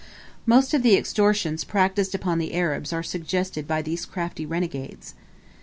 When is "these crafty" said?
3.83-4.47